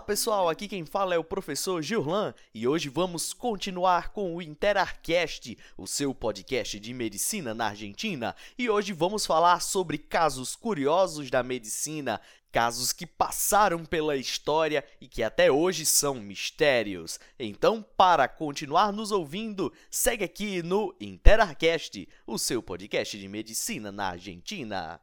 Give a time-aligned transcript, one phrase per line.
[0.00, 4.40] Olá pessoal, aqui quem fala é o professor Gillan e hoje vamos continuar com o
[4.40, 8.34] Interarcast, o seu podcast de medicina na Argentina.
[8.56, 12.18] E hoje vamos falar sobre casos curiosos da medicina,
[12.50, 17.20] casos que passaram pela história e que até hoje são mistérios.
[17.38, 24.06] Então, para continuar nos ouvindo, segue aqui no Interarcast, o seu podcast de medicina na
[24.06, 24.98] Argentina.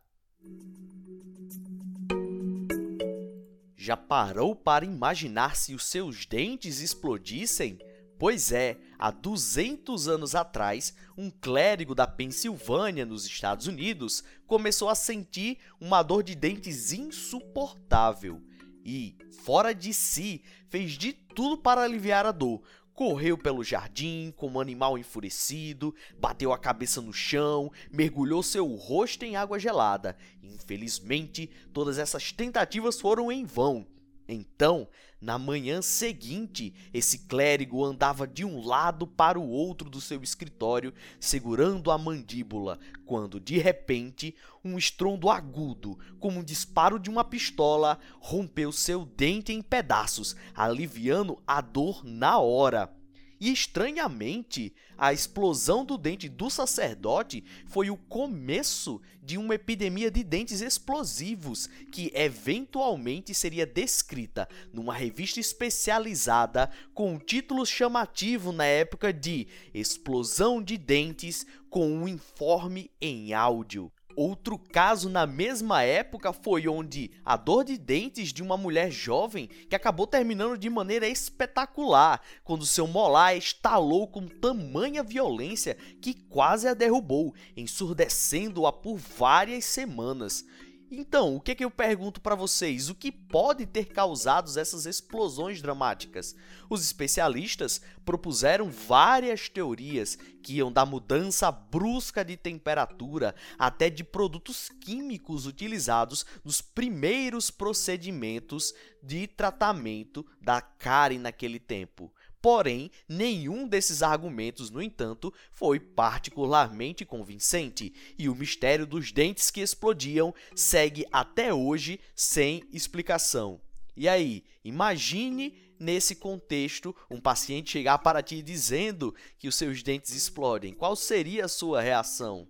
[3.87, 7.79] Já parou para imaginar se os seus dentes explodissem?
[8.19, 14.93] Pois é, há 200 anos atrás, um clérigo da Pensilvânia, nos Estados Unidos, começou a
[14.93, 18.41] sentir uma dor de dentes insuportável
[18.83, 22.61] e, fora de si, fez de tudo para aliviar a dor,
[22.97, 29.23] correu pelo jardim como um animal enfurecido, bateu a cabeça no chão, mergulhou seu rosto
[29.23, 30.17] em água gelada.
[30.41, 33.85] Infelizmente, todas essas tentativas foram em vão.
[34.27, 34.87] Então,
[35.21, 40.93] na manhã seguinte, esse clérigo andava de um lado para o outro do seu escritório,
[41.19, 47.97] segurando a mandíbula, quando de repente um estrondo agudo, como um disparo de uma pistola,
[48.19, 52.96] rompeu seu dente em pedaços, aliviando a dor na hora.
[53.39, 60.23] E estranhamente, a explosão do dente do sacerdote foi o começo de uma epidemia de
[60.23, 69.13] dentes explosivos que eventualmente seria descrita numa revista especializada com um título chamativo na época
[69.13, 73.91] de Explosão de Dentes com um informe em áudio.
[74.17, 79.45] Outro caso na mesma época foi onde a dor de dentes de uma mulher jovem
[79.69, 86.67] que acabou terminando de maneira espetacular quando seu molar estalou com tamanha violência que quase
[86.67, 90.43] a derrubou, ensurdecendo-a por várias semanas.
[90.89, 92.89] Então, o que, é que eu pergunto para vocês?
[92.89, 96.33] O que pode ter causado essas explosões dramáticas?
[96.69, 104.69] Os especialistas propuseram várias teorias que iam da mudança brusca de temperatura até de produtos
[104.79, 112.13] químicos utilizados nos primeiros procedimentos de tratamento da cárie naquele tempo.
[112.47, 119.59] Porém, nenhum desses argumentos, no entanto, foi particularmente convincente, e o mistério dos dentes que
[119.59, 123.59] explodiam segue até hoje sem explicação.
[123.97, 130.15] E aí, imagine nesse contexto um paciente chegar para ti dizendo que os seus dentes
[130.15, 130.73] explodem.
[130.73, 132.47] Qual seria a sua reação?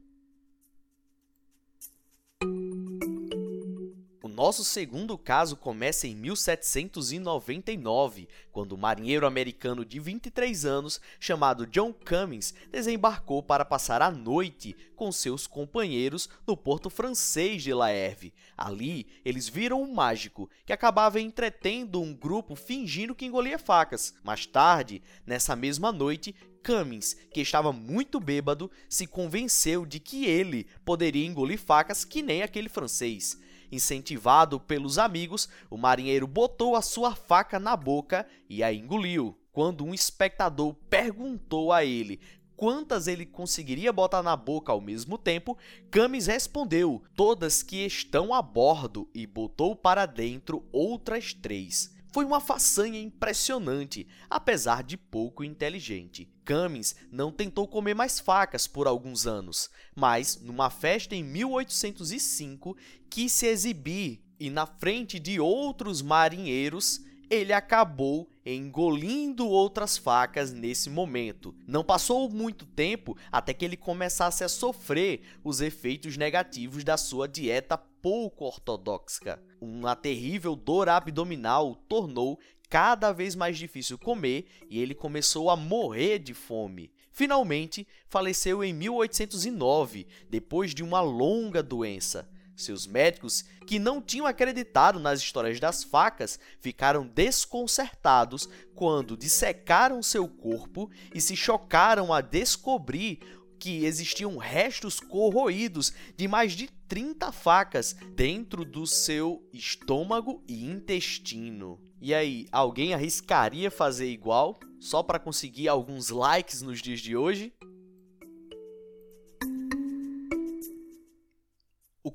[4.38, 11.92] Nosso segundo caso começa em 1799, quando um marinheiro americano de 23 anos, chamado John
[11.92, 18.32] Cummings, desembarcou para passar a noite com seus companheiros no porto francês de La Herve.
[18.56, 24.14] Ali, eles viram um mágico que acabava entretendo um grupo fingindo que engolia facas.
[24.24, 30.68] Mais tarde, nessa mesma noite, Cummings, que estava muito bêbado, se convenceu de que ele
[30.86, 33.47] poderia engolir facas que nem aquele francês.
[33.72, 39.38] Incentivado pelos amigos, o marinheiro botou a sua faca na boca e a engoliu.
[39.52, 42.20] Quando um espectador perguntou a ele
[42.58, 45.58] quantas ele conseguiria botar na boca ao mesmo tempo,
[45.92, 51.96] Camis respondeu: Todas que estão a bordo, e botou para dentro outras três.
[52.18, 56.28] Foi uma façanha impressionante, apesar de pouco inteligente.
[56.44, 62.76] Cummins não tentou comer mais facas por alguns anos, mas numa festa em 1805
[63.08, 70.90] quis se exibir e na frente de outros marinheiros ele acabou engolindo outras facas nesse
[70.90, 71.54] momento.
[71.68, 77.28] Não passou muito tempo até que ele começasse a sofrer os efeitos negativos da sua
[77.28, 79.40] dieta pouco ortodoxa.
[79.60, 82.40] Uma terrível dor abdominal tornou
[82.70, 86.92] cada vez mais difícil comer e ele começou a morrer de fome.
[87.12, 92.30] Finalmente, faleceu em 1809, depois de uma longa doença.
[92.58, 100.28] Seus médicos, que não tinham acreditado nas histórias das facas, ficaram desconcertados quando dissecaram seu
[100.28, 103.20] corpo e se chocaram a descobrir
[103.60, 111.80] que existiam restos corroídos de mais de 30 facas dentro do seu estômago e intestino.
[112.02, 117.54] E aí, alguém arriscaria fazer igual só para conseguir alguns likes nos dias de hoje?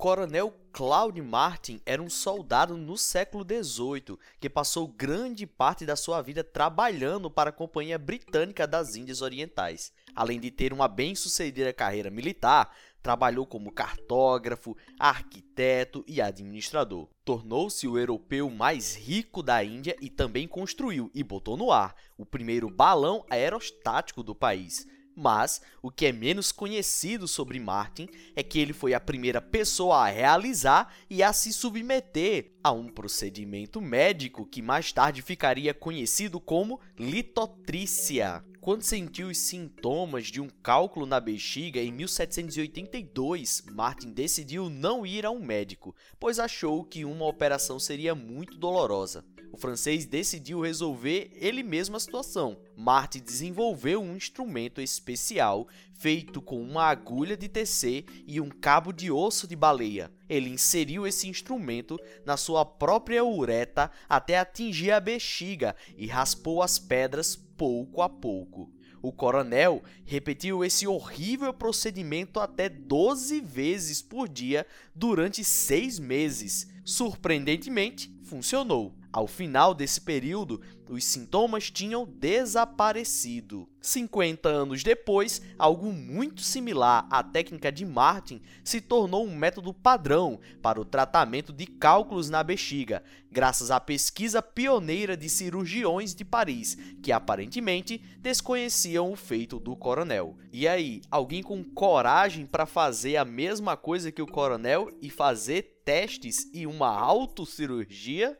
[0.02, 6.20] Coronel Claude Martin era um soldado no século XVIII que passou grande parte da sua
[6.20, 9.92] vida trabalhando para a Companhia Britânica das Índias Orientais.
[10.12, 17.06] Além de ter uma bem-sucedida carreira militar, trabalhou como cartógrafo, arquiteto e administrador.
[17.24, 22.26] Tornou-se o europeu mais rico da Índia e também construiu e botou no ar o
[22.26, 24.84] primeiro balão aerostático do país,
[25.16, 30.06] mas o que é menos conhecido sobre Martin é que ele foi a primeira pessoa
[30.06, 36.40] a realizar e a se submeter a um procedimento médico que mais tarde ficaria conhecido
[36.40, 38.44] como litotrícia.
[38.62, 45.26] Quando sentiu os sintomas de um cálculo na bexiga em 1782, Martin decidiu não ir
[45.26, 51.30] a um médico, pois achou que uma operação seria muito dolorosa o francês decidiu resolver
[51.34, 52.56] ele mesmo a situação.
[52.74, 59.10] Martin desenvolveu um instrumento especial feito com uma agulha de tecer e um cabo de
[59.10, 60.10] osso de baleia.
[60.32, 66.78] Ele inseriu esse instrumento na sua própria ureta até atingir a bexiga e raspou as
[66.78, 68.72] pedras pouco a pouco.
[69.02, 76.66] O coronel repetiu esse horrível procedimento até 12 vezes por dia durante seis meses.
[76.82, 78.96] Surpreendentemente, funcionou.
[79.12, 83.68] Ao final desse período, os sintomas tinham desaparecido.
[83.80, 90.40] 50 anos depois, algo muito similar à técnica de Martin se tornou um método padrão
[90.62, 96.78] para o tratamento de cálculos na bexiga, graças à pesquisa pioneira de cirurgiões de Paris,
[97.02, 100.38] que aparentemente desconheciam o feito do coronel.
[100.50, 105.82] E aí, alguém com coragem para fazer a mesma coisa que o coronel e fazer
[105.84, 108.38] testes e uma autocirurgia?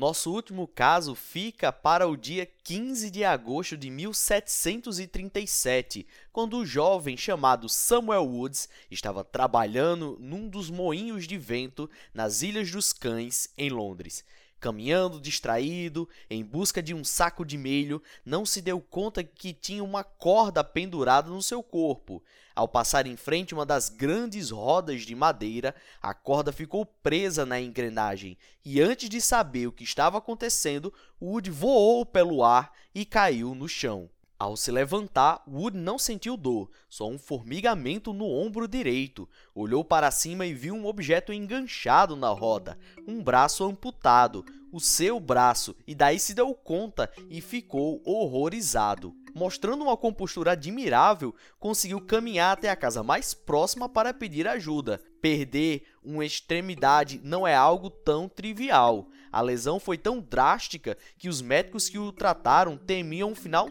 [0.00, 7.18] Nosso último caso fica para o dia 15 de agosto de 1737, quando o jovem
[7.18, 13.68] chamado Samuel Woods estava trabalhando num dos moinhos de vento nas Ilhas dos Cães, em
[13.68, 14.24] Londres.
[14.60, 19.82] Caminhando distraído, em busca de um saco de milho, não se deu conta que tinha
[19.82, 22.22] uma corda pendurada no seu corpo.
[22.54, 27.58] Ao passar em frente uma das grandes rodas de madeira, a corda ficou presa na
[27.58, 30.92] engrenagem e, antes de saber o que estava acontecendo,
[31.22, 34.10] Wood voou pelo ar e caiu no chão.
[34.40, 39.28] Ao se levantar, Wood não sentiu dor, só um formigamento no ombro direito.
[39.54, 44.42] Olhou para cima e viu um objeto enganchado na roda, um braço amputado,
[44.72, 49.14] o seu braço, e daí se deu conta e ficou horrorizado.
[49.34, 55.02] Mostrando uma compostura admirável, conseguiu caminhar até a casa mais próxima para pedir ajuda.
[55.20, 59.06] Perder uma extremidade não é algo tão trivial.
[59.30, 63.68] A lesão foi tão drástica que os médicos que o trataram temiam um final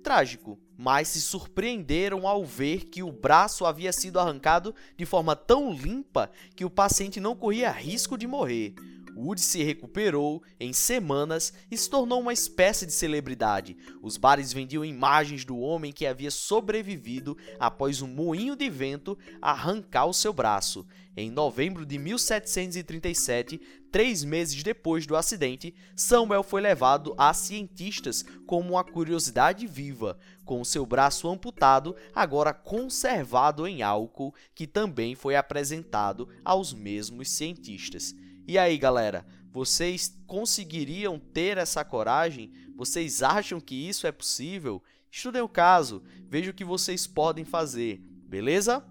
[0.00, 5.72] trágico, mas se surpreenderam ao ver que o braço havia sido arrancado de forma tão
[5.72, 8.74] limpa que o paciente não corria risco de morrer.
[9.16, 13.76] Wood se recuperou em semanas e se tornou uma espécie de celebridade.
[14.02, 20.06] Os bares vendiam imagens do homem que havia sobrevivido após um moinho de vento arrancar
[20.06, 20.86] o seu braço.
[21.16, 28.70] Em novembro de 1737, três meses depois do acidente, Samuel foi levado a cientistas como
[28.70, 36.28] uma curiosidade viva, com seu braço amputado, agora conservado em álcool, que também foi apresentado
[36.44, 38.14] aos mesmos cientistas.
[38.46, 42.52] E aí, galera, vocês conseguiriam ter essa coragem?
[42.76, 44.82] Vocês acham que isso é possível?
[45.10, 48.84] Estudem o caso, vejam o que vocês podem fazer, beleza?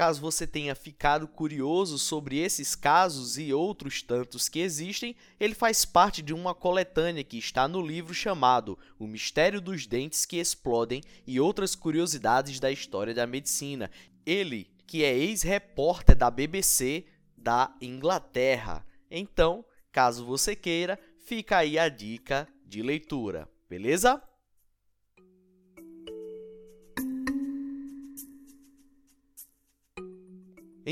[0.00, 5.84] Caso você tenha ficado curioso sobre esses casos e outros tantos que existem, ele faz
[5.84, 11.02] parte de uma coletânea que está no livro chamado O Mistério dos Dentes que Explodem
[11.26, 13.90] e Outras Curiosidades da História da Medicina.
[14.24, 17.04] Ele, que é ex-repórter da BBC
[17.36, 18.82] da Inglaterra.
[19.10, 24.18] Então, caso você queira, fica aí a dica de leitura, beleza?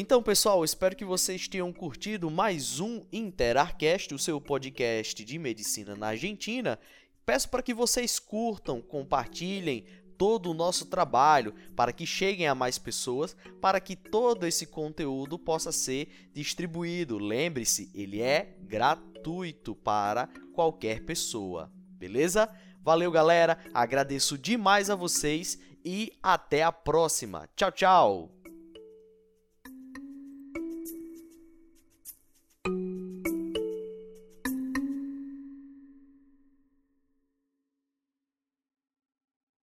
[0.01, 5.97] Então, pessoal, espero que vocês tenham curtido mais um Interarcast, o seu podcast de medicina
[5.97, 6.79] na Argentina.
[7.27, 9.87] Peço para que vocês curtam, compartilhem
[10.17, 15.37] todo o nosso trabalho para que cheguem a mais pessoas, para que todo esse conteúdo
[15.37, 17.19] possa ser distribuído.
[17.19, 22.49] Lembre-se, ele é gratuito para qualquer pessoa, beleza?
[22.85, 23.59] Valeu, galera.
[23.75, 27.49] Agradeço demais a vocês e até a próxima.
[27.57, 28.38] Tchau, tchau.